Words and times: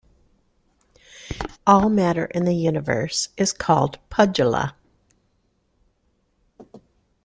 All 1.67 1.87
matter 1.87 2.25
in 2.25 2.45
the 2.45 2.55
universe 2.55 3.29
is 3.37 3.53
called 3.53 3.99
Pudgala. 4.09 4.73